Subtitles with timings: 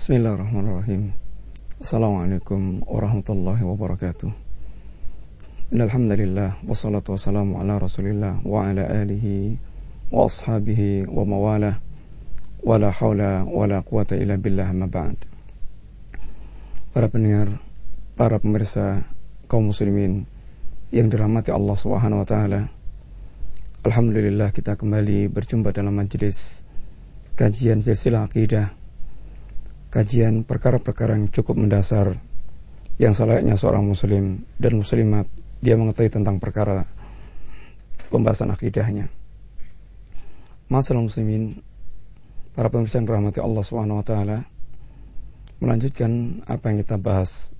[0.00, 1.12] Bismillahirrahmanirrahim.
[1.76, 4.32] Assalamualaikum warahmatullahi wabarakatuh.
[5.76, 9.60] Alhamdulillah wassalatu wassalamu ala Rasulillah wa ala alihi
[10.08, 11.84] wa ashabihi wa mawalah
[12.64, 15.20] wa la haula wa la quwata illa billah ma ba'd.
[16.96, 17.60] Para pendengar,
[18.16, 19.04] para pemirsa
[19.52, 20.24] kaum muslimin
[20.96, 22.72] yang dirahmati Allah Subhanahu wa taala.
[23.84, 26.64] Alhamdulillah kita kembali berjumpa dalam majelis
[27.36, 28.79] kajian silsilah akidah
[29.90, 32.22] kajian perkara-perkara yang cukup mendasar.
[33.00, 35.26] Yang selayaknya seorang muslim dan muslimat
[35.60, 36.86] dia mengetahui tentang perkara
[38.08, 39.10] pembahasan akidahnya.
[40.70, 41.66] Masalah muslimin
[42.54, 44.38] para pemirsa yang rahmati Allah Subhanahu wa taala
[45.58, 47.56] melanjutkan apa yang kita bahas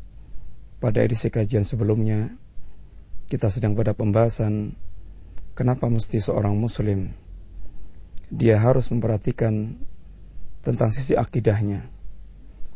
[0.78, 2.36] pada edisi kajian sebelumnya.
[3.30, 4.74] Kita sedang pada pembahasan
[5.54, 7.14] kenapa mesti seorang muslim
[8.30, 9.78] dia harus memperhatikan
[10.66, 11.86] tentang sisi akidahnya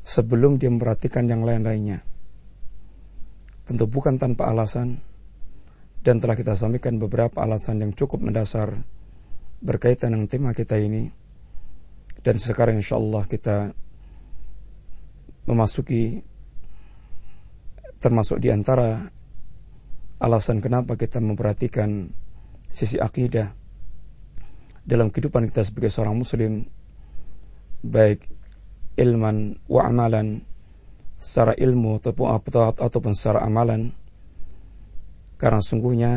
[0.04, 2.04] sebelum dia memperhatikan yang lain-lainnya.
[3.64, 5.00] Tentu bukan tanpa alasan
[6.04, 8.84] dan telah kita sampaikan beberapa alasan yang cukup mendasar
[9.64, 11.08] berkaitan dengan tema kita ini.
[12.20, 13.72] Dan sekarang insya Allah kita
[15.48, 16.20] memasuki
[18.00, 19.08] termasuk di antara
[20.20, 22.12] alasan kenapa kita memperhatikan
[22.68, 23.56] sisi akidah
[24.84, 26.68] dalam kehidupan kita sebagai seorang muslim
[27.80, 28.24] baik
[28.94, 30.46] ilman wa amalan
[31.18, 32.26] secara ilmu ataupun
[32.78, 33.96] ataupun secara amalan
[35.40, 36.12] karena sungguhnya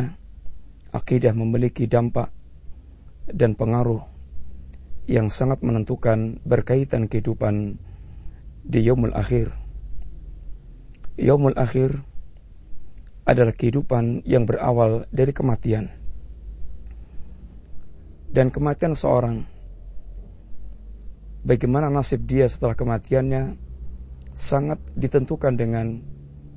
[0.93, 2.31] akidah memiliki dampak
[3.27, 4.05] dan pengaruh
[5.07, 7.79] yang sangat menentukan berkaitan kehidupan
[8.67, 9.55] di yaumul akhir.
[11.15, 12.03] Yaumul akhir
[13.23, 15.91] adalah kehidupan yang berawal dari kematian.
[18.27, 19.47] Dan kematian seorang
[21.47, 23.55] bagaimana nasib dia setelah kematiannya
[24.35, 26.03] sangat ditentukan dengan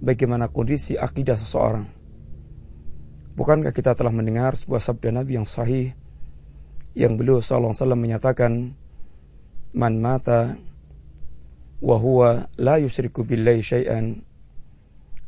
[0.03, 1.87] bagaimana kondisi akidah seseorang.
[3.39, 5.95] Bukankah kita telah mendengar sebuah sabda Nabi yang sahih
[6.99, 8.53] yang beliau sallallahu alaihi wasallam menyatakan
[9.71, 10.59] man mata
[11.78, 14.27] wa huwa la yusyriku billahi syai'an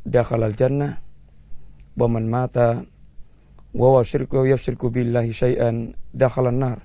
[0.03, 0.99] dakhala al-jannah
[1.95, 2.83] wa man mata
[3.73, 6.83] wa huwa yusyriku billahi syai'an dakhala an-nar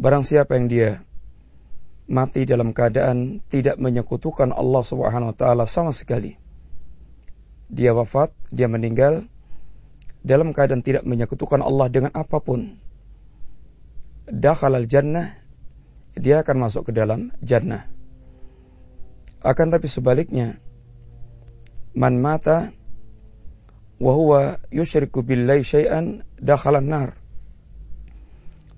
[0.00, 1.04] Barang siapa yang dia
[2.08, 6.40] mati dalam keadaan tidak menyekutukan Allah Subhanahu wa taala sama sekali.
[7.68, 9.28] Dia wafat, dia meninggal
[10.24, 12.80] dalam keadaan tidak menyekutukan Allah dengan apa pun.
[14.24, 15.36] Dakhalal jannah,
[16.16, 17.84] dia akan masuk ke dalam jannah.
[19.44, 20.56] Akan tapi sebaliknya,
[21.92, 22.72] man mata
[24.00, 24.40] wa huwa
[24.72, 27.19] yusyriku billahi syai'an dakhalan nar.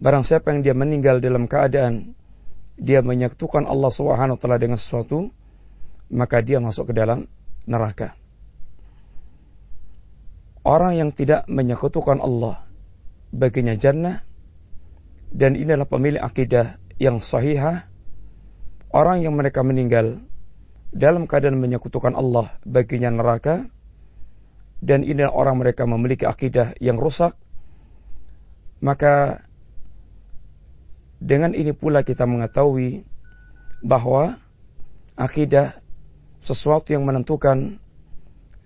[0.02, 2.18] Barang siapa yang dia meninggal dalam keadaan
[2.74, 5.30] dia menyekutukan Allah Subhanahu wa taala dengan sesuatu,
[6.10, 7.30] maka dia masuk ke dalam
[7.70, 8.18] neraka.
[10.66, 12.66] Orang yang tidak menyekutukan Allah
[13.30, 14.26] baginya jannah
[15.30, 17.86] dan inilah pemilik akidah yang sahihah.
[18.90, 20.18] Orang yang mereka meninggal
[20.90, 23.70] dalam keadaan menyekutukan Allah baginya neraka
[24.82, 27.32] dan inilah orang mereka memiliki akidah yang rusak
[28.82, 29.46] maka
[31.22, 33.06] dengan ini pula kita mengetahui
[33.86, 34.42] bahwa
[35.14, 35.78] akidah
[36.42, 37.78] sesuatu yang menentukan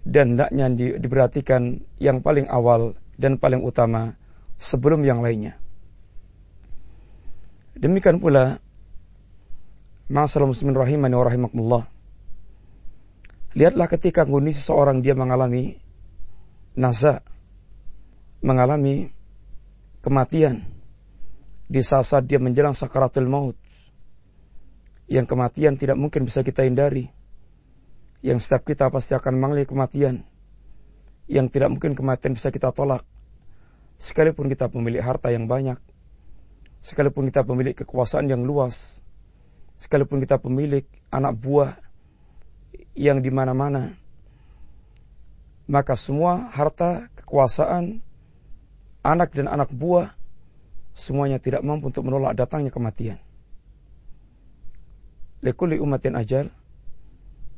[0.09, 4.17] dan hendaknya di, diperhatikan yang paling awal dan paling utama
[4.57, 5.61] sebelum yang lainnya.
[7.77, 8.57] Demikian pula
[10.09, 11.85] masalah muslimin rahimani wa rahimakumullah.
[13.53, 15.77] Lihatlah ketika kondisi seorang dia mengalami
[16.73, 17.21] naza,
[18.41, 19.13] mengalami
[20.01, 20.76] kematian
[21.67, 23.59] di saat-saat dia menjelang sakaratul maut.
[25.07, 27.11] Yang kematian tidak mungkin bisa kita hindari.
[28.23, 30.27] Yang setiap kita pasti akan mengalami kematian.
[31.31, 33.07] Yang tidak mungkin kematian bisa kita tolak.
[33.99, 35.79] Sekalipun kita memiliki harta yang banyak.
[36.83, 39.03] Sekalipun kita memiliki kekuasaan yang luas.
[39.79, 41.79] Sekalipun kita pemilik anak buah
[42.95, 43.95] yang di mana-mana.
[45.67, 47.99] Maka semua harta, kekuasaan,
[49.03, 50.15] anak dan anak buah
[50.97, 53.21] semuanya tidak mampu untuk menolak datangnya kematian.
[55.45, 56.49] Likulli ummatin ajal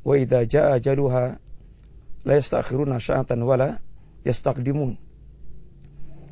[0.03, 1.39] wa idza jaa ajaluha
[2.27, 3.79] la yastakhiruna sya'atan wala
[4.27, 4.99] yastaqdimun.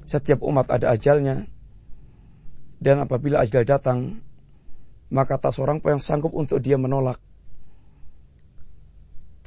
[0.04, 1.48] Setiap umat ada ajalnya
[2.84, 4.20] dan apabila ajal datang
[5.08, 7.24] maka tak seorang pun yang sanggup untuk dia menolak.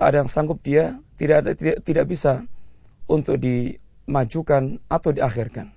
[0.01, 2.49] Tak ada yang sanggup dia tidak ada tidak, tidak bisa
[3.05, 5.77] untuk dimajukan atau diakhirkan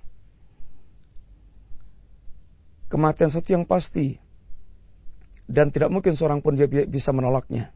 [2.94, 4.22] Kematian satu yang pasti.
[5.50, 7.74] Dan tidak mungkin seorang pun dia bisa menolaknya.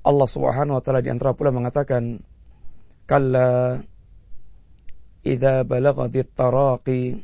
[0.00, 2.24] Allah Subhanahu wa taala di antara pula mengatakan,
[3.04, 3.76] "Kalla
[5.28, 7.20] idza balaghati taraqi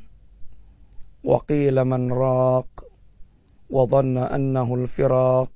[1.24, 2.68] wa qila man raq
[3.72, 5.52] wa dhanna annahu al-firaq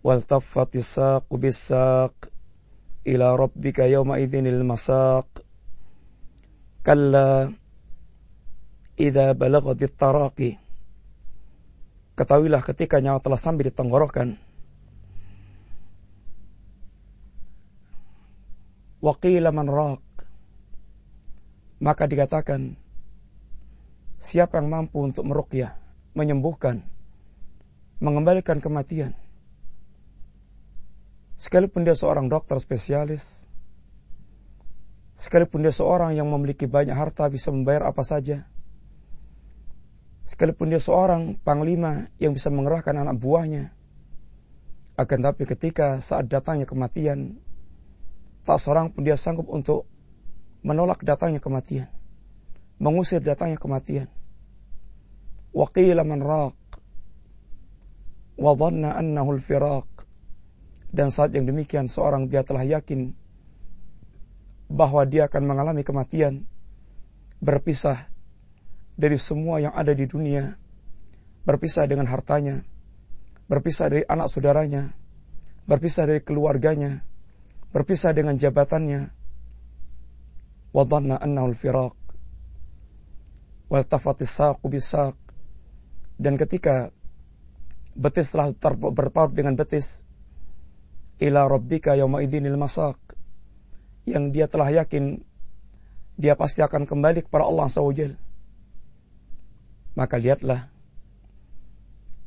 [0.00, 2.32] wal taffatis saq bis-saq
[3.04, 5.28] ila rabbika yawma idzinil masaq."
[6.80, 7.52] Kalla
[8.94, 10.64] idza balaghatit taraqi
[12.14, 14.38] ketahuilah ketika nyawa telah sampai di tenggorokan.
[19.02, 20.00] Waqila man raq.
[21.82, 22.78] Maka dikatakan
[24.16, 25.76] siapa yang mampu untuk meruqyah
[26.16, 26.86] menyembuhkan
[28.00, 29.12] mengembalikan kematian.
[31.36, 33.44] Sekalipun dia seorang dokter spesialis
[35.18, 38.46] sekalipun dia seorang yang memiliki banyak harta bisa membayar apa saja
[40.24, 43.76] Sekalipun dia seorang panglima yang bisa mengerahkan anak buahnya.
[44.96, 47.36] Akan tapi ketika saat datangnya kematian,
[48.48, 49.84] tak seorang pun dia sanggup untuk
[50.64, 51.92] menolak datangnya kematian.
[52.80, 54.08] Mengusir datangnya kematian.
[55.52, 56.56] Waqila man raq.
[58.40, 59.86] Wa dhanna annahu al-firaq.
[60.94, 63.12] Dan saat yang demikian seorang dia telah yakin
[64.72, 66.48] bahwa dia akan mengalami kematian
[67.44, 68.13] berpisah
[68.94, 70.54] dari semua yang ada di dunia,
[71.42, 72.62] berpisah dengan hartanya,
[73.50, 74.94] berpisah dari anak saudaranya,
[75.66, 77.02] berpisah dari keluarganya,
[77.74, 79.10] berpisah dengan jabatannya.
[80.74, 81.94] Annahu al-firaq.
[83.70, 85.14] Waltafatis saqu bisaq.
[86.18, 86.90] Dan ketika
[87.94, 88.50] betis telah
[88.90, 90.02] berpaut dengan betis,
[91.22, 92.98] ila rabbika yawma idzinil masaq.
[94.02, 95.22] Yang dia telah yakin
[96.18, 98.23] dia pasti akan kembali kepada Allah SWT
[99.94, 100.70] maka lihatlah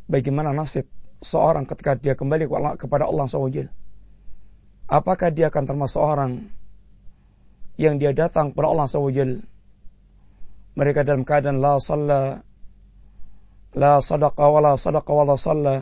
[0.08, 0.88] bagaimana nasib
[1.20, 2.48] seorang ketika dia kembali
[2.80, 3.68] kepada Allah SWT.
[4.88, 6.48] Apakah dia akan termasuk orang
[7.76, 9.44] yang dia datang kepada Allah SWT.
[10.78, 12.46] Mereka dalam keadaan la salla,
[13.74, 15.76] la sadaqa wa la sadaqa wa la salla,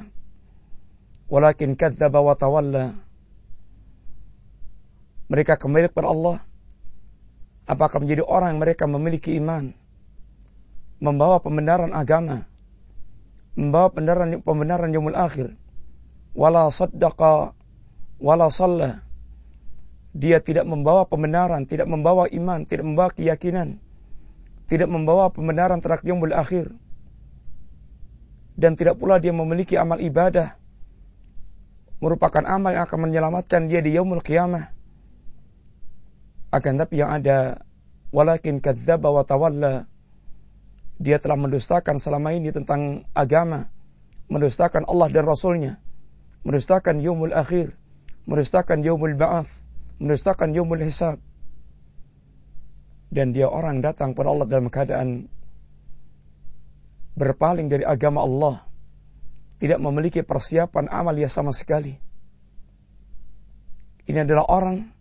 [1.28, 2.96] walakin kadzaba wa tawalla.
[5.28, 6.38] Mereka kembali kepada Allah.
[7.66, 9.74] Apakah menjadi orang yang mereka memiliki iman?
[11.06, 12.50] Membawa pembenaran agama,
[13.54, 15.54] membawa pembenaran pembenaran yaumul akhir.
[16.34, 17.54] Wala saddaqa
[18.18, 19.06] wala salla.
[20.16, 23.78] Dia tidak membawa pembenaran, tidak membawa iman, tidak membawa keyakinan,
[24.66, 26.74] tidak membawa pembenaran terhadap yaumul akhir.
[28.56, 30.56] Dan tidak pula dia memiliki amal ibadah
[32.00, 34.72] merupakan amal yang akan menyelamatkan dia di yaumul qiyamah.
[36.51, 37.66] Akan tapi yang ada
[38.16, 39.88] walakin kadzdzaba wa tawalla
[40.96, 43.68] dia telah mendustakan selama ini tentang agama,
[44.32, 45.74] mendustakan Allah dan Rasulnya,
[46.48, 47.76] mendustakan yumul akhir,
[48.24, 49.52] mendustakan yumul ba'ath,
[50.00, 51.20] mendustakan yumul hisab.
[53.12, 55.28] Dan dia orang datang pada Allah dalam keadaan
[57.16, 58.64] berpaling dari agama Allah,
[59.60, 61.96] tidak memiliki persiapan amal ya sama sekali.
[64.06, 64.96] Ini adalah orang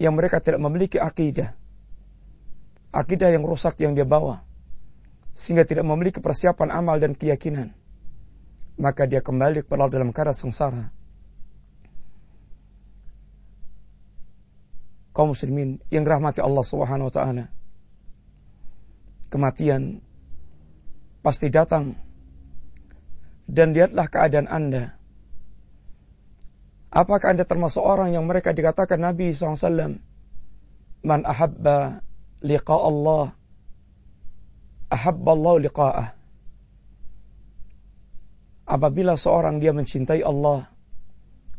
[0.00, 1.52] yang mereka tidak memiliki akidah.
[2.92, 4.47] Akidah yang rusak yang dia bawa
[5.38, 7.70] sehingga tidak memiliki persiapan amal dan keyakinan,
[8.74, 10.90] maka dia kembali kepada dalam keadaan sengsara.
[15.14, 17.44] Kaum muslimin yang rahmati Allah Subhanahu wa taala.
[19.30, 20.02] Kematian
[21.22, 21.94] pasti datang
[23.46, 24.98] dan lihatlah keadaan Anda.
[26.90, 30.02] Apakah Anda termasuk orang yang mereka dikatakan Nabi SAW
[30.98, 32.02] Man ahabba
[32.42, 33.37] liqa Allah
[34.88, 36.16] ahabballahu liqa'ah.
[38.68, 40.68] Apabila seorang dia mencintai Allah,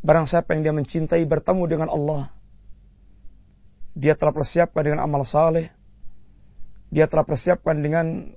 [0.06, 2.30] barang siapa yang dia mencintai bertemu dengan Allah,
[3.98, 5.74] dia telah persiapkan dengan amal saleh,
[6.94, 8.30] dia telah persiapkan dengan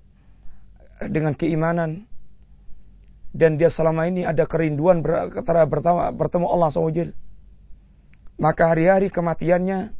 [1.06, 2.10] dengan keimanan,
[3.34, 7.14] dan dia selama ini ada kerinduan bertemu, bertemu Allah SWT.
[8.42, 9.94] Maka hari-hari kematiannya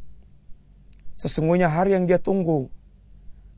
[1.14, 2.74] sesungguhnya hari yang dia tunggu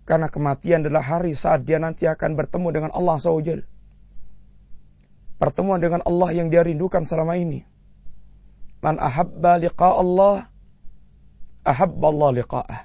[0.06, 3.66] karena kematian adalah hari saat dia nanti akan bertemu dengan Allah SWT.
[5.36, 7.66] Pertemuan dengan Allah yang dia rindukan selama ini.
[8.80, 10.46] Man ahabba liqa Allah,
[11.66, 12.80] ahabba Allah liqa'ah.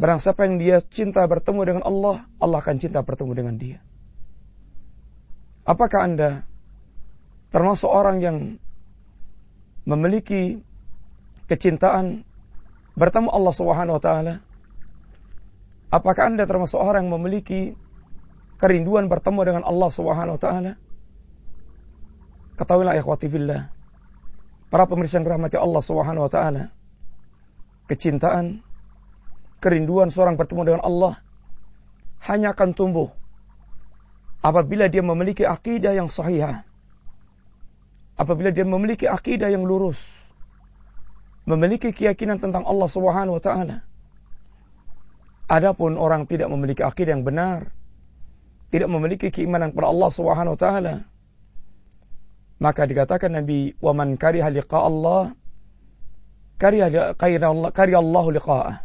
[0.00, 3.84] Barang siapa yang dia cinta bertemu dengan Allah, Allah akan cinta bertemu dengan dia.
[5.68, 6.48] Apakah Anda
[7.52, 8.36] termasuk orang yang
[9.84, 10.64] memiliki
[11.52, 12.24] kecintaan
[12.96, 14.34] bertemu Allah Subhanahu wa taala?
[15.90, 17.74] Apakah Anda termasuk orang yang memiliki
[18.62, 20.72] kerinduan bertemu dengan Allah Subhanahu wa taala,
[22.54, 23.74] ketahuilah ikhwati fillah,
[24.70, 26.70] para pemirsa yang dirahmati Allah Subhanahu wa taala,
[27.90, 28.62] kecintaan,
[29.58, 31.18] kerinduan seorang bertemu dengan Allah
[32.22, 33.10] hanya akan tumbuh
[34.46, 36.62] apabila dia memiliki akidah yang sahih.
[38.14, 40.28] Apabila dia memiliki akidah yang lurus,
[41.48, 43.89] memiliki keyakinan tentang Allah Subhanahu wa taala.
[45.50, 47.74] Adapun orang tidak memiliki akidah yang benar,
[48.70, 50.94] tidak memiliki keimanan kepada Allah Subhanahu wa taala,
[52.62, 55.34] maka dikatakan Nabi, "Wa man kariha liqa Allah,
[56.62, 57.18] kariha
[57.50, 58.76] Allah, kariha Allah liqa'ah."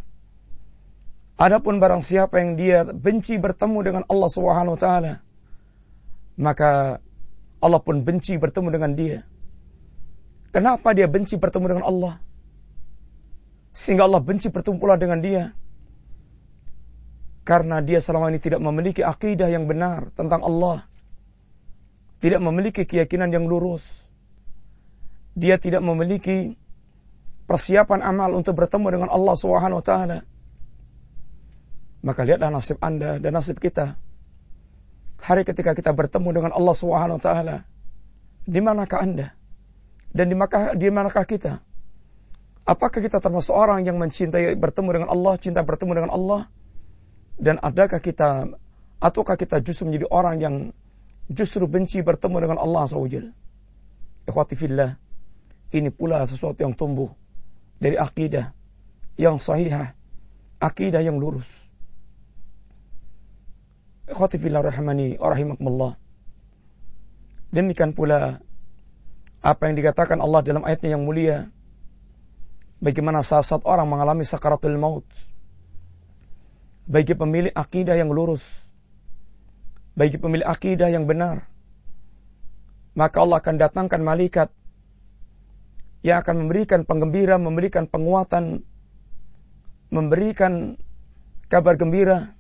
[1.38, 5.14] Adapun barang siapa yang dia benci bertemu dengan Allah Subhanahu wa taala,
[6.40, 6.98] maka
[7.62, 9.22] Allah pun benci bertemu dengan dia.
[10.50, 12.14] Kenapa dia benci bertemu dengan Allah?
[13.76, 15.52] Sehingga Allah benci bertemu pula dengan dia.
[17.46, 20.82] Karena dia selama ini tidak memiliki akidah yang benar tentang Allah
[22.26, 24.02] tidak memiliki keyakinan yang lurus.
[25.38, 26.58] Dia tidak memiliki
[27.46, 30.20] persiapan amal untuk bertemu dengan Allah Subhanahu wa taala.
[32.02, 34.02] Maka lihatlah nasib Anda dan nasib kita.
[35.22, 37.58] Hari ketika kita bertemu dengan Allah Subhanahu wa taala,
[38.46, 39.38] di manakah Anda?
[40.10, 40.32] Dan
[40.82, 41.62] di manakah kita?
[42.66, 46.50] Apakah kita termasuk orang yang mencintai bertemu dengan Allah, cinta bertemu dengan Allah?
[47.36, 48.56] Dan adakah kita
[49.04, 50.56] ataukah kita justru menjadi orang yang
[51.30, 53.34] justru benci bertemu dengan Allah SWT.
[54.26, 54.98] Ikhwati fillah,
[55.70, 57.14] ini pula sesuatu yang tumbuh
[57.78, 58.56] dari akidah
[59.20, 59.94] yang sahihah,
[60.58, 61.48] akidah yang lurus.
[64.06, 65.94] Ikhwati fillah rahmani wa rahimakumullah.
[67.54, 68.42] Demikian pula
[69.46, 71.50] apa yang dikatakan Allah dalam ayatnya yang mulia.
[72.82, 75.06] Bagaimana saat-saat orang mengalami sakaratul maut.
[76.86, 78.70] Bagi pemilik akidah yang lurus.
[79.98, 81.48] Bagi pemilik akidah yang benar,
[82.94, 84.54] maka Allah akan datangkan malaikat.
[86.06, 88.62] Yang akan memberikan penggembira, memberikan penguatan,
[89.90, 90.78] memberikan
[91.50, 92.38] kabar gembira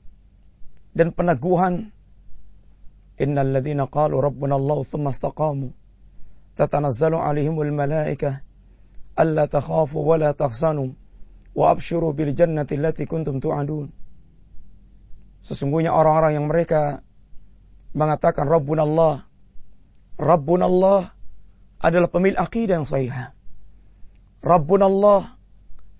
[0.93, 1.89] dan peneguhan.
[3.17, 5.73] Innal ladzina qalu rabbuna Allah tsumma istaqamu.
[6.53, 8.45] Tatanazzalu alaihimul malaikah
[9.15, 10.93] alla takhafu wa la tahzanu
[11.55, 14.04] wa abshiru bil jannati allati kuntum tu'adun.
[15.45, 17.05] Sesungguhnya orang-orang yang mereka
[17.93, 19.29] mengatakan Rabbun Allah.
[20.17, 21.13] Rabbun Allah
[21.77, 23.13] adalah pemilik akidah yang sahih.
[24.41, 25.37] Rabbun Allah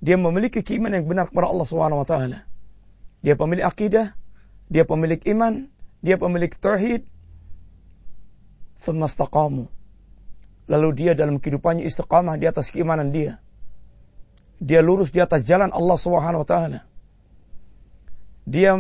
[0.02, 2.46] dia memiliki keimanan yang benar kepada Allah Subhanahu wa taala.
[3.22, 4.18] Dia pemilik akidah,
[4.70, 5.70] dia pemilik iman,
[6.02, 7.06] dia pemilik tauhid.
[8.82, 9.70] Semastaqamu.
[10.66, 13.38] Lalu dia dalam kehidupannya istiqamah di atas keimanan dia.
[14.58, 16.80] Dia lurus di atas jalan Allah Subhanahu wa taala.
[18.46, 18.78] Dia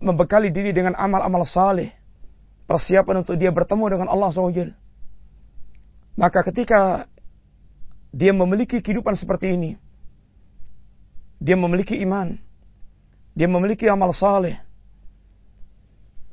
[0.00, 1.92] membekali diri dengan amal-amal saleh
[2.64, 4.72] persiapan untuk dia bertemu dengan Allah SWT.
[6.16, 7.10] Maka ketika
[8.10, 9.70] dia memiliki kehidupan seperti ini,
[11.38, 12.36] dia memiliki iman,
[13.34, 14.58] dia memiliki amal saleh,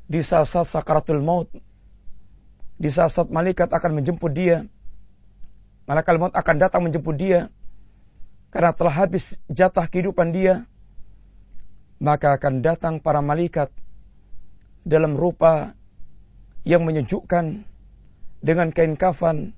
[0.07, 1.51] di saat-saat sakaratul maut,
[2.79, 4.67] di saat-saat malaikat akan menjemput dia,
[5.89, 7.51] malaikat maut akan datang menjemput dia,
[8.51, 10.67] karena telah habis jatah kehidupan dia,
[11.97, 13.73] maka akan datang para malaikat
[14.85, 15.73] dalam rupa
[16.61, 17.65] yang menyejukkan
[18.39, 19.57] dengan kain kafan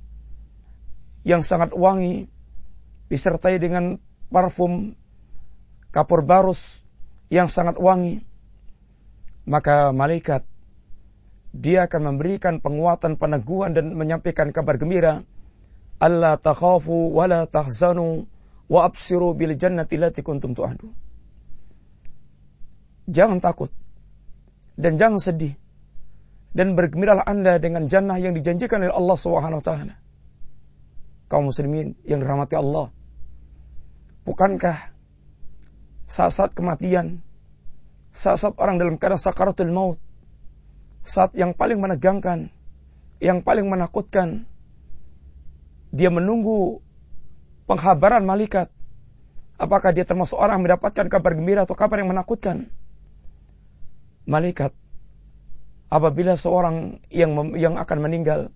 [1.28, 2.32] yang sangat wangi
[3.12, 4.00] disertai dengan
[4.32, 4.96] parfum
[5.92, 6.80] kapur barus
[7.28, 8.24] yang sangat wangi.
[9.50, 10.46] Maka malaikat
[11.50, 15.26] dia akan memberikan penguatan peneguhan dan menyampaikan kabar gembira.
[16.00, 18.30] Allah takhafu wa la tahzanu
[18.70, 21.09] wa absiru bil jannati lati kuntum tu'adu
[23.10, 23.74] jangan takut
[24.80, 25.58] dan jangan sedih
[26.54, 29.98] dan bergembiralah Anda dengan jannah yang dijanjikan oleh Allah Subhanahu taala.
[31.30, 32.90] Kaum muslimin yang dirahmati Allah.
[34.26, 34.78] Bukankah
[36.10, 37.22] saat-saat kematian,
[38.10, 40.02] saat-saat orang dalam keadaan sakaratul maut,
[41.06, 42.50] saat yang paling menegangkan,
[43.22, 44.50] yang paling menakutkan,
[45.94, 46.82] dia menunggu
[47.70, 48.74] penghabaran malaikat.
[49.62, 52.74] Apakah dia termasuk orang yang mendapatkan kabar gembira atau kabar yang menakutkan?
[54.30, 54.78] Malaikat
[55.90, 58.54] apabila seorang yang yang akan meninggal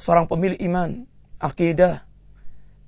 [0.00, 1.04] seorang pemilik iman,
[1.40, 2.04] akidah,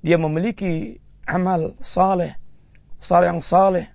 [0.01, 2.37] dia memiliki amal saleh,
[3.01, 3.93] saleh yang saleh,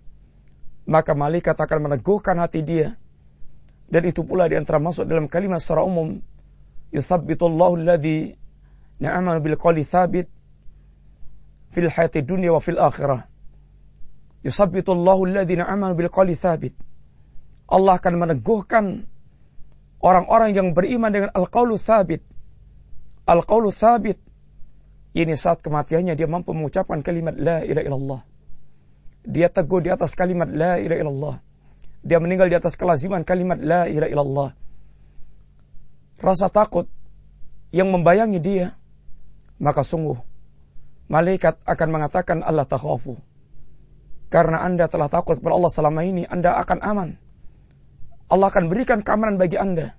[0.85, 2.97] maka malaikat akan meneguhkan hati dia.
[3.89, 6.21] Dan itu pula di antara masuk dalam kalimat secara umum,
[6.89, 8.33] yuthabbitullahu alladhi
[8.97, 10.29] na'amanu bil qawli thabit
[11.73, 13.29] fil hayati dunya wa fil akhirah.
[14.41, 16.73] Yuthabbitullahu alladhi na'amanu bil qawli thabit.
[17.67, 19.07] Allah akan meneguhkan
[20.03, 22.21] orang-orang yang beriman dengan al-qaulu sabit.
[23.23, 24.19] Al-qaulu sabit.
[25.13, 28.21] Ini saat kematiannya dia mampu mengucapkan kalimat la ilaha illallah.
[29.23, 31.35] Dia teguh di atas kalimat la ilaha illallah.
[32.03, 34.49] Dia meninggal di atas kelaziman kalimat la ilaha illallah.
[36.19, 36.89] Rasa takut
[37.71, 38.75] yang membayangi dia,
[39.61, 40.19] maka sungguh
[41.07, 43.19] malaikat akan mengatakan Allah takhafu.
[44.33, 47.09] Karena Anda telah takut kepada Allah selama ini, Anda akan aman.
[48.31, 49.95] Allah akan berikan keamanan bagi Anda.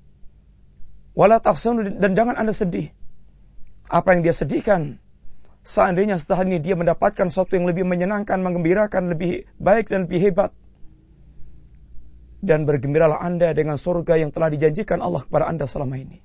[1.14, 2.90] Wala dan jangan Anda sedih.
[3.87, 4.99] Apa yang dia sedihkan,
[5.62, 10.50] seandainya setelah ini dia mendapatkan sesuatu yang lebih menyenangkan, mengembirakan, lebih baik dan lebih hebat.
[12.45, 16.21] Dan bergembiralah Anda dengan surga yang telah dijanjikan Allah kepada Anda selama ini.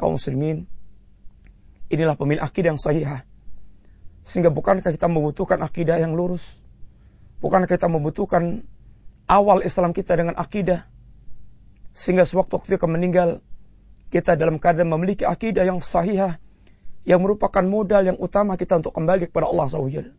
[0.00, 0.66] Kaum muslimin,
[1.92, 3.22] inilah pemilik akidah yang sahihah.
[4.26, 6.58] Sehingga bukankah kita membutuhkan akidah yang lurus?
[7.38, 8.66] Bukankah kita membutuhkan
[9.26, 10.86] awal Islam kita dengan akidah?
[11.92, 13.42] Sehingga sewaktu-waktu kita meninggal,
[14.10, 16.38] kita dalam keadaan memiliki akidah yang sahihah,
[17.06, 20.10] yang merupakan modal yang utama kita untuk kembali kepada Allah SWT.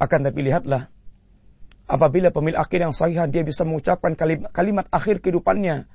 [0.00, 0.88] Akan tapi lihatlah,
[1.90, 5.86] apabila pemilik akidah yang sahihah, dia bisa mengucapkan kalimat, kalimat akhir kehidupannya,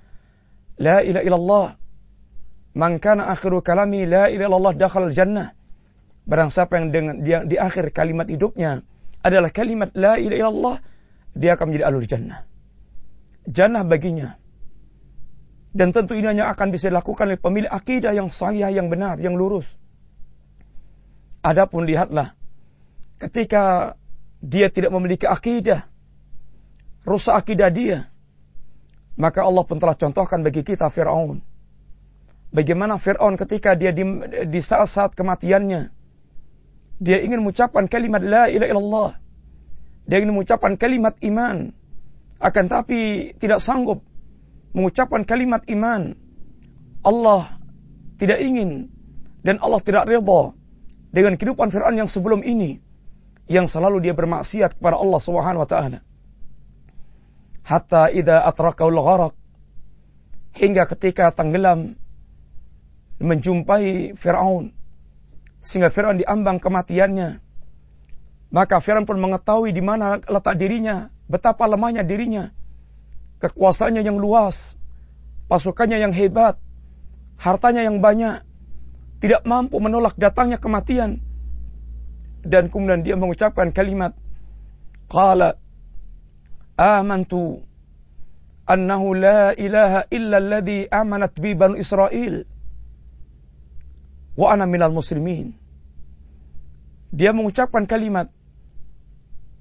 [0.76, 1.68] La ilaha illallah,
[2.76, 5.56] man kana akhiru kalami la ilaha illallah dakhal jannah.
[6.28, 8.84] Barang siapa yang dengan dia di akhir kalimat hidupnya
[9.24, 10.76] adalah kalimat la ilaha illallah,
[11.36, 12.48] dia akan menjadi alur jannah.
[13.46, 14.40] Jannah baginya.
[15.76, 19.36] Dan tentu ini hanya akan bisa dilakukan oleh pemilik akidah yang sahih, yang benar, yang
[19.36, 19.76] lurus.
[21.44, 22.34] Adapun lihatlah,
[23.20, 23.94] ketika
[24.40, 25.84] dia tidak memiliki akidah,
[27.04, 28.08] rusak akidah dia,
[29.20, 31.44] maka Allah pun telah contohkan bagi kita Fir'aun.
[32.56, 34.08] Bagaimana Fir'aun ketika dia di,
[34.48, 35.92] di saat-saat kematiannya,
[37.04, 39.12] dia ingin mengucapkan kalimat la ilaha illallah.
[40.06, 41.74] Dia ingin mengucapkan kalimat iman.
[42.38, 44.06] Akan tapi tidak sanggup
[44.76, 46.14] mengucapkan kalimat iman.
[47.06, 47.48] Allah
[48.20, 48.92] tidak ingin
[49.46, 50.52] dan Allah tidak redha
[51.16, 52.82] dengan kehidupan Fir'aun yang sebelum ini
[53.46, 56.00] yang selalu dia bermaksiat kepada Allah Subhanahu wa taala.
[57.66, 59.34] Hatta idza atrakaul gharaq
[60.58, 61.98] hingga ketika tenggelam
[63.22, 64.76] menjumpai Firaun
[65.62, 67.45] sehingga Firaun diambang kematiannya.
[68.56, 72.56] Maka Firaun pun mengetahui di mana letak dirinya, betapa lemahnya dirinya.
[73.44, 74.80] Kekuasaannya yang luas,
[75.52, 76.56] pasukannya yang hebat,
[77.36, 78.48] hartanya yang banyak,
[79.20, 81.20] tidak mampu menolak datangnya kematian.
[82.48, 84.16] Dan kemudian dia mengucapkan kalimat,
[85.12, 85.60] Qala
[86.80, 87.60] amantu
[88.66, 92.48] annahu la ilaha illa alladhi amanat bi banu Israel
[94.36, 95.56] wa ana minal muslimin.
[97.16, 98.28] Dia mengucapkan kalimat,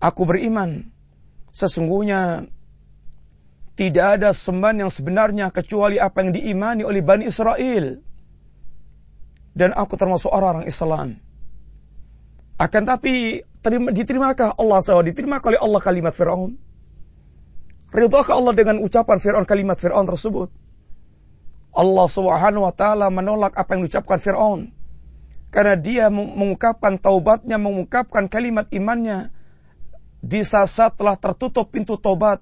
[0.05, 0.93] aku beriman,
[1.57, 2.45] sesungguhnya
[3.81, 8.05] tidak ada sembahan yang sebenarnya kecuali apa yang diimani oleh Bani Israel.
[9.55, 11.17] Dan aku termasuk orang-orang Islam.
[12.59, 16.59] Akan tapi terima, diterimakah Allah SWT, diterimakah oleh Allah kalimat Fir'aun?
[17.95, 20.51] Ridhakah Allah dengan ucapan Fir'aun kalimat Fir'aun tersebut?
[21.75, 24.71] Allah Subhanahu wa taala menolak apa yang diucapkan Firaun.
[25.51, 29.35] Karena dia mengungkapkan taubatnya, mengungkapkan kalimat imannya
[30.25, 32.41] di saat telah tertutup pintu taubat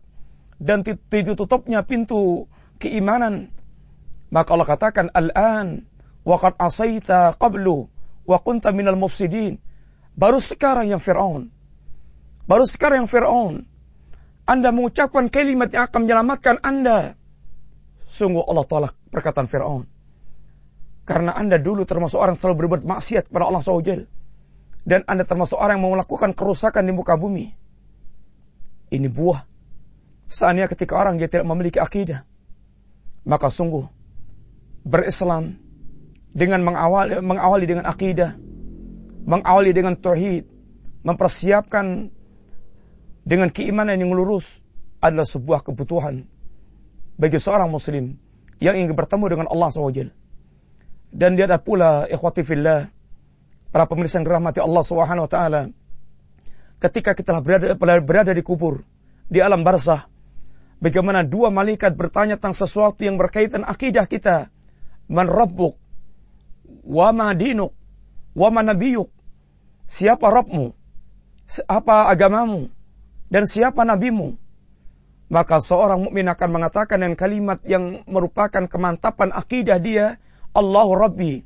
[0.63, 2.47] dan ditutupnya pintu
[2.79, 3.51] keimanan.
[4.31, 5.91] Maka Allah katakan, Al-an,
[6.23, 7.91] waqad asaita qablu,
[8.23, 9.59] wa kunta minal mufsidin.
[10.15, 11.51] Baru sekarang yang Fir'aun.
[12.47, 13.67] Baru sekarang yang Fir'aun.
[14.47, 17.19] Anda mengucapkan kalimat yang akan menyelamatkan Anda.
[18.07, 19.91] Sungguh Allah tolak perkataan Fir'aun.
[21.03, 23.93] Karena Anda dulu termasuk orang yang selalu berbuat maksiat kepada Allah SWT.
[24.87, 27.62] Dan Anda termasuk orang yang melakukan kerusakan di muka bumi.
[28.93, 29.49] Ini buah.
[30.29, 32.29] Seandainya ketika orang dia tidak memiliki akidah.
[33.25, 33.89] Maka sungguh
[34.85, 35.57] berislam
[36.37, 38.37] dengan mengawali, mengawali dengan akidah.
[39.25, 40.45] Mengawali dengan tauhid.
[41.03, 42.13] Mempersiapkan
[43.25, 44.61] dengan keimanan yang lurus
[45.03, 46.31] adalah sebuah kebutuhan
[47.19, 48.19] bagi seorang muslim
[48.63, 50.15] yang ingin bertemu dengan Allah SWT.
[51.13, 52.89] Dan dia ada pula ikhwati fillah,
[53.75, 55.63] para pemirsa yang dirahmati Allah Subhanahu wa taala.
[56.83, 58.83] Ketika kita berada berada di kubur,
[59.31, 60.11] di alam barzah,
[60.83, 64.51] bagaimana dua malaikat bertanya tentang sesuatu yang berkaitan akidah kita.
[65.07, 65.79] Man rabbuk?
[66.83, 67.71] Wa ma dinuk?
[68.35, 69.07] Wa ma nabiyuk?
[69.87, 70.75] Siapa Rabbmu?
[71.71, 72.67] Apa agamamu?
[73.31, 74.43] Dan siapa nabimu?
[75.33, 80.21] maka seorang mukmin akan mengatakan dengan kalimat yang merupakan kemantapan akidah dia,
[80.53, 81.41] Allahu Rabbi.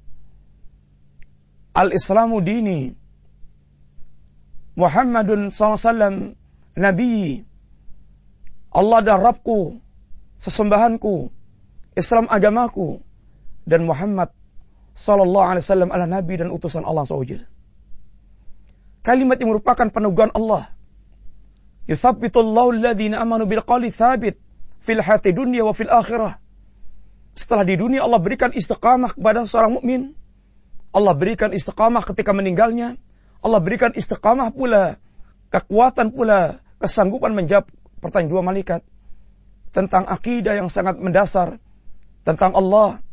[1.70, 2.98] Al-Islamu dini.
[4.76, 6.36] Muhammadun SAW
[6.76, 7.42] Nabi.
[8.76, 9.80] Allah adalah Rabbku,
[10.36, 11.32] sesembahanku,
[11.96, 13.00] Islam agamaku,
[13.64, 14.36] dan Muhammad
[14.96, 17.44] Sallallahu Alaihi Wasallam adalah Nabi dan utusan Allah SWT.
[19.04, 20.72] Kalimat yang merupakan peneguhan Allah.
[21.88, 24.40] Yuthabbitullahu alladhina amanu bil qali thabit
[24.82, 26.36] fil hati dunia wa fil akhirah.
[27.36, 30.16] Setelah di dunia Allah berikan istiqamah kepada seorang mukmin.
[30.96, 32.96] Allah berikan istiqamah ketika meninggalnya.
[33.44, 34.96] Allah berikan istiqamah pula,
[35.52, 37.68] kekuatan pula, kesanggupan menjawab
[38.00, 38.80] pertanyaan dua malaikat
[39.72, 41.60] tentang akidah yang sangat mendasar,
[42.24, 43.04] tentang Allah,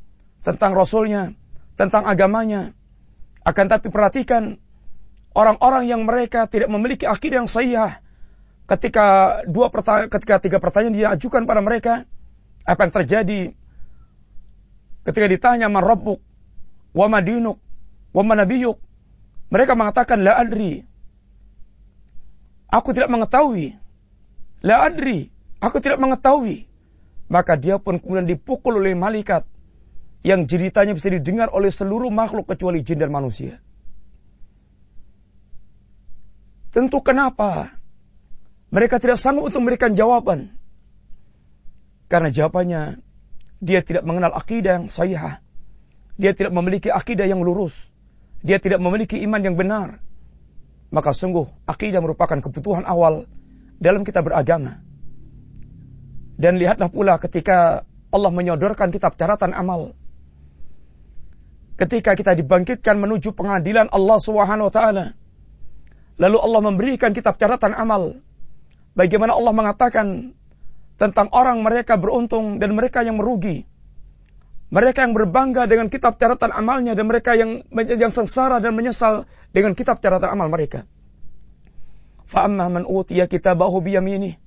[0.47, 1.35] tentang Rasulnya,
[1.75, 2.71] tentang agamanya.
[3.43, 4.55] Akan tapi perhatikan
[5.35, 7.99] orang-orang yang mereka tidak memiliki akidah yang sahih
[8.63, 9.67] ketika dua
[10.07, 12.07] ketika tiga pertanyaan diajukan pada mereka
[12.63, 13.41] apa yang terjadi?
[15.03, 16.23] Ketika ditanya man rabbuk?
[16.95, 17.59] Wa madinuk
[18.13, 18.79] wa manabiyuk
[19.53, 20.81] mereka mengatakan la adri
[22.73, 23.77] aku tidak mengetahui
[24.65, 25.29] la adri
[25.61, 26.65] aku tidak mengetahui
[27.29, 29.45] maka dia pun kemudian dipukul oleh malaikat
[30.23, 33.59] yang ceritanya bisa didengar oleh seluruh makhluk kecuali jin dan manusia.
[36.73, 37.75] Tentu kenapa
[38.73, 40.57] mereka tidak sanggup untuk memberikan jawaban.
[42.09, 43.03] Karena jawabannya
[43.61, 45.37] dia tidak mengenal akidah yang sahih.
[46.17, 47.92] Dia tidak memiliki akidah yang lurus.
[48.43, 50.03] Dia tidak memiliki iman yang benar.
[50.91, 53.25] Maka sungguh akidah merupakan kebutuhan awal
[53.79, 54.83] dalam kita beragama.
[56.37, 59.95] Dan lihatlah pula ketika Allah menyodorkan kitab catatan amal.
[61.79, 65.05] Ketika kita dibangkitkan menuju pengadilan Allah Subhanahu wa taala.
[66.21, 68.21] Lalu Allah memberikan kitab catatan amal.
[68.93, 70.37] Bagaimana Allah mengatakan
[71.01, 73.65] tentang orang mereka beruntung dan mereka yang merugi.
[74.73, 79.77] Mereka yang berbangga dengan kitab catatan amalnya dan mereka yang yang sengsara dan menyesal dengan
[79.77, 80.89] kitab catatan amal mereka.
[82.25, 84.41] Fa'amma man utiya kitabahu biyaminih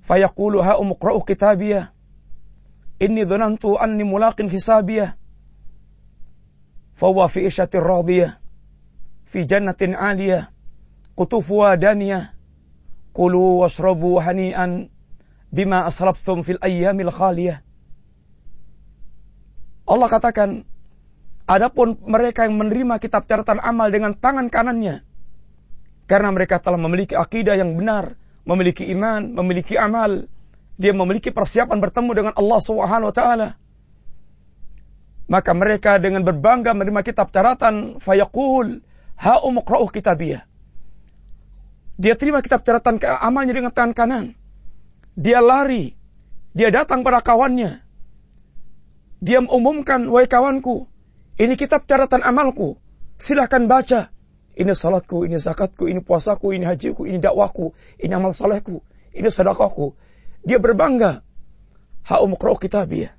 [0.00, 1.92] fayaqulu ha umqra'u kitabiyah.
[3.04, 5.12] Inni dhanantu anni mulaqin hisabiyah.
[6.96, 8.40] Fahuwa fi ishatir radiyah
[9.28, 10.48] fi jannatin 'aliyah.
[11.20, 12.32] Qutufuha daniyah
[13.12, 14.88] kulu washrabu hani'an
[15.52, 17.60] bima aslaftum fil ayyamil khaliyah
[19.88, 20.62] Allah katakan
[21.46, 25.02] adapun mereka yang menerima kitab catatan amal dengan tangan kanannya
[26.06, 30.26] karena mereka telah memiliki akidah yang benar memiliki iman, memiliki amal,
[30.78, 33.48] dia memiliki persiapan bertemu dengan Allah Subhanahu wa taala.
[35.30, 38.82] Maka mereka dengan berbangga menerima kitab catatan fayaqul
[39.22, 40.42] ha umqra'u kitabiyah.
[42.02, 44.24] Dia terima kitab catatan amalnya dengan tangan kanan.
[45.14, 45.94] Dia lari.
[46.52, 47.81] Dia datang pada kawannya.
[49.22, 50.90] Dia mengumumkan, wahai kawanku,
[51.38, 52.82] ini kitab catatan amalku.
[53.16, 54.10] Silahkan baca.
[54.52, 58.84] Ini salatku, ini zakatku, ini puasaku, ini hajiku, ini dakwahku, ini amal salehku,
[59.16, 59.96] ini sedekahku.
[60.44, 61.24] Dia berbangga.
[62.04, 63.14] Ha'um qra'u kitabiyah.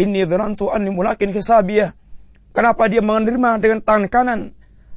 [0.00, 1.94] Inni dhanantu anni mulakin hisabiyah.
[2.56, 4.40] Kenapa dia menerima dengan tangan kanan?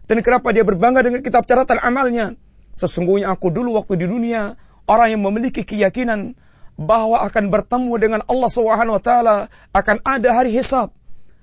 [0.09, 2.33] Dan kenapa dia berbangga dengan kitab catatan amalnya?
[2.73, 4.55] Sesungguhnya aku dulu waktu di dunia
[4.89, 6.39] orang yang memiliki keyakinan
[6.79, 9.37] bahwa akan bertemu dengan Allah Subhanahu wa taala,
[9.75, 10.95] akan ada hari hisab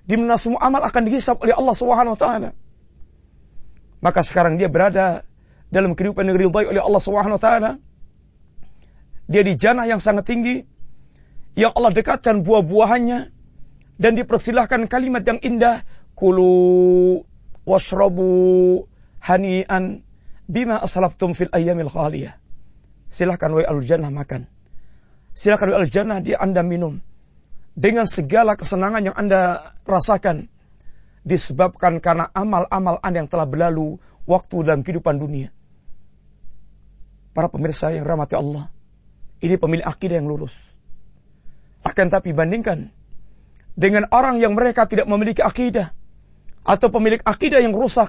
[0.06, 2.50] di mana semua amal akan dihisab oleh Allah Subhanahu wa taala.
[4.00, 5.26] Maka sekarang dia berada
[5.68, 7.70] dalam kehidupan yang diridhai oleh Allah Subhanahu wa taala.
[9.26, 10.62] Dia di jannah yang sangat tinggi
[11.58, 13.34] yang Allah dekatkan buah-buahannya
[13.98, 15.82] dan dipersilahkan kalimat yang indah
[16.14, 17.26] kulu
[17.66, 18.86] washrabu
[19.18, 20.06] hanian
[20.46, 22.38] bima aslaftum fil ayyamil khaliyah.
[23.10, 24.46] Silahkan wa al jannah makan.
[25.36, 26.96] Silahkan wa al jannah dia Anda minum
[27.76, 30.48] dengan segala kesenangan yang Anda rasakan
[31.28, 35.52] disebabkan karena amal-amal Anda yang telah berlalu waktu dalam kehidupan dunia.
[37.36, 38.72] Para pemirsa yang rahmati Allah,
[39.44, 40.56] ini pemilik akidah yang lurus.
[41.84, 42.88] Akan tapi bandingkan
[43.76, 45.92] dengan orang yang mereka tidak memiliki akidah
[46.64, 48.08] atau pemilik akidah yang rusak,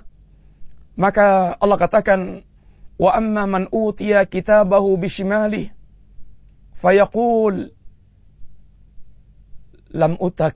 [0.96, 2.48] maka Allah katakan,
[2.96, 4.96] "Wa amma man kitabahu
[6.78, 7.56] bishimali fayaqul
[9.98, 10.48] lam uta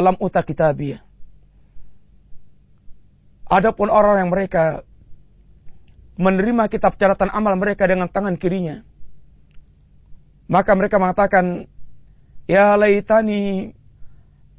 [0.00, 1.02] lam uta kitabiyah."
[3.46, 4.82] Adapun orang yang mereka
[6.18, 8.82] menerima kitab catatan amal mereka dengan tangan kirinya,
[10.50, 11.70] maka mereka mengatakan,
[12.46, 13.74] Ya laitani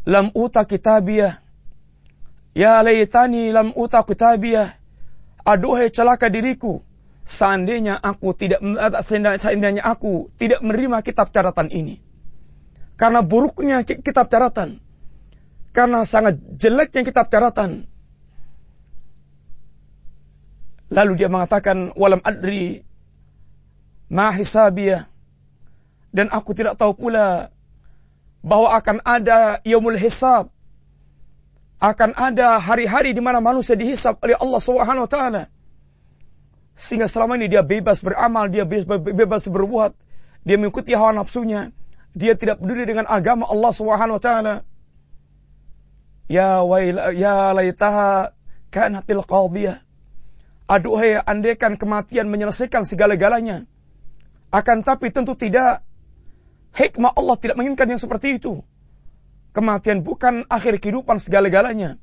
[0.08, 1.39] lam uta kitabiyah.
[2.56, 4.76] Ya laitani lam uta kitabiyah.
[5.48, 6.87] Aduhai celaka diriku.
[7.28, 8.63] Seandainya aku tidak
[9.04, 12.00] seandainya aku tidak menerima kitab catatan ini.
[12.96, 14.80] Karena buruknya kitab catatan.
[15.76, 17.86] Karena sangat jeleknya kitab catatan
[20.88, 22.82] Lalu dia mengatakan walam adri
[24.10, 25.06] ma hisabiyah
[26.10, 27.52] Dan aku tidak tahu pula
[28.42, 30.48] bahwa akan ada yaumul hisab.
[31.78, 35.52] Akan ada hari-hari di mana manusia dihisab oleh Allah Subhanahu wa taala.
[36.78, 39.98] Sehingga selama ini dia bebas beramal, dia bebas berbuat,
[40.46, 41.74] dia mengikuti hawa nafsunya,
[42.13, 44.56] dia tidak peduli dengan agama Allah Subhanahu wa taala.
[46.30, 48.38] Ya wail ya laitaha
[48.70, 49.82] kanatil qadiyah.
[50.70, 53.66] Aduhai andaikan kematian menyelesaikan segala-galanya.
[54.54, 55.82] Akan tapi tentu tidak.
[56.78, 58.62] Hikmah Allah tidak menginginkan yang seperti itu.
[59.56, 61.98] Kematian bukan akhir kehidupan segala-galanya.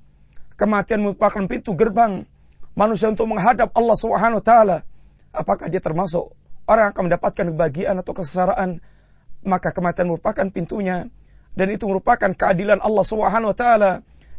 [0.58, 2.26] Kematian merupakan pintu gerbang
[2.74, 4.78] manusia untuk menghadap Allah Subhanahu wa taala.
[5.34, 6.34] Apakah dia termasuk
[6.66, 8.82] orang yang akan mendapatkan kebahagiaan atau kesengsaraan?
[9.44, 11.10] Maka kematian merupakan pintunya
[11.54, 13.92] dan itu merupakan keadilan Allah Subhanahu wa taala.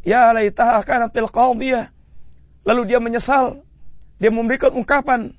[0.06, 1.90] Ya laitaha kanatil qadiyah.
[2.66, 3.66] Lalu dia menyesal
[4.16, 5.36] dia memberikan ungkapan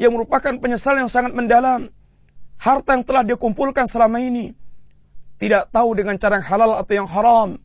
[0.00, 1.92] yang merupakan penyesalan yang sangat mendalam.
[2.56, 4.56] Harta yang telah dia kumpulkan selama ini.
[5.36, 7.60] Tidak tahu dengan cara yang halal atau yang haram.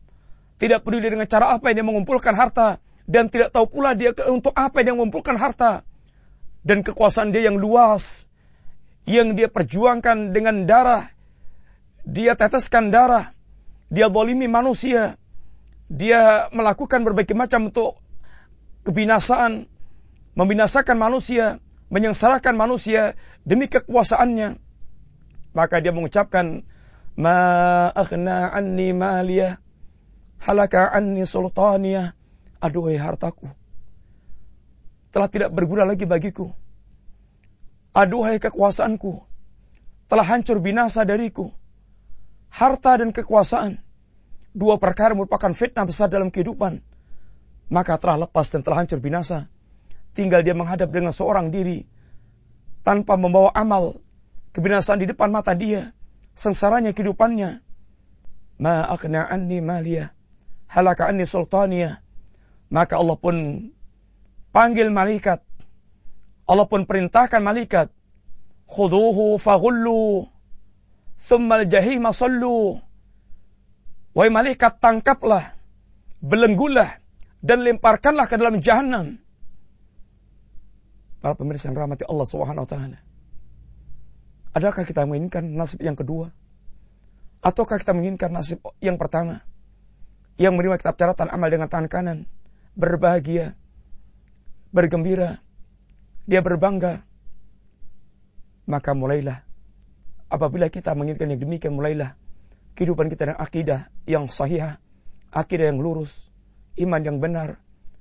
[0.60, 2.82] Tidak peduli dengan cara apa yang dia mengumpulkan harta.
[3.10, 5.82] Dan tidak tahu pula dia untuk apa yang mengumpulkan harta.
[6.62, 8.30] Dan kekuasaan dia yang luas.
[9.02, 11.10] Yang dia perjuangkan dengan darah.
[12.06, 13.34] Dia teteskan darah.
[13.90, 15.18] Dia dolimi manusia.
[15.90, 17.98] Dia melakukan berbagai macam untuk
[18.86, 19.66] kebinasaan
[20.38, 21.58] membinasakan manusia,
[21.90, 24.62] menyengsarakan manusia demi kekuasaannya.
[25.50, 26.62] Maka dia mengucapkan,
[27.18, 29.58] Ma akhna anni maliyah,
[30.38, 32.14] halaka anni sultaniyah,
[32.60, 33.48] aduhai hartaku.
[35.10, 36.54] Telah tidak berguna lagi bagiku.
[37.90, 39.26] Aduhai kekuasaanku,
[40.06, 41.50] telah hancur binasa dariku.
[42.50, 43.82] Harta dan kekuasaan,
[44.54, 46.78] dua perkara merupakan fitnah besar dalam kehidupan.
[47.70, 49.50] Maka telah lepas dan telah hancur binasa
[50.14, 51.86] tinggal dia menghadap dengan seorang diri
[52.82, 54.02] tanpa membawa amal
[54.56, 55.94] kebinasaan di depan mata dia
[56.34, 57.62] sengsaranya kehidupannya
[58.58, 60.10] ma akhna anni maliyah
[60.66, 62.02] halaka anni sultaniyah
[62.70, 63.68] maka Allah pun
[64.54, 65.42] panggil malaikat
[66.46, 67.90] Allah pun perintahkan malaikat
[68.70, 70.30] khuduhu faghullu
[71.18, 72.78] thumma al-jahima sallu
[74.14, 75.54] wahai malaikat tangkaplah
[76.22, 76.98] belenggulah
[77.40, 79.18] dan lemparkanlah ke dalam jahanam
[81.20, 82.98] para pemirsa yang rahmati Allah Subhanahu wa taala.
[84.56, 86.32] Adakah kita menginginkan nasib yang kedua?
[87.44, 89.44] Ataukah kita menginginkan nasib yang pertama?
[90.40, 92.18] Yang menerima kitab catatan amal dengan tangan kanan,
[92.80, 93.52] berbahagia,
[94.72, 95.44] bergembira,
[96.24, 97.04] dia berbangga.
[98.64, 99.44] Maka mulailah
[100.30, 102.14] apabila kita menginginkan yang demikian mulailah
[102.78, 104.78] kehidupan kita dengan akidah yang sahih,
[105.34, 106.30] akidah yang lurus,
[106.80, 107.60] iman yang benar.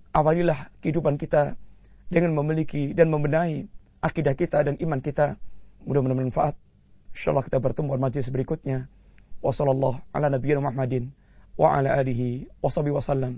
[0.10, 1.54] Awalilah kehidupan kita
[2.10, 3.70] dengan memiliki dan membenahi
[4.02, 5.38] akidah kita dan iman kita.
[5.86, 6.56] Mudah-mudahan bermanfaat.
[7.14, 8.90] Insyaallah kita bertemu di majlis berikutnya.
[9.46, 11.14] Ala nabiyina Muhammadin
[11.56, 13.38] wa ala alihi wa wasallam.